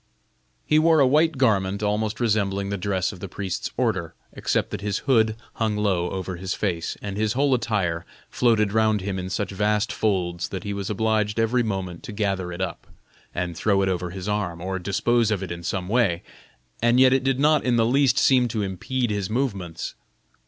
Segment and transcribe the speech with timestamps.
[0.65, 4.81] He wore a white garment almost resembling the dress of the priests order, except that
[4.81, 9.29] his hood hung low over his face, and his whole attire floated round him in
[9.29, 12.87] such vast folds that he was obliged every moment to gather it up,
[13.35, 16.23] and throw it over his arm, or dispose of it in some way,
[16.81, 19.93] and yet it did not in the least seem to impede his movements.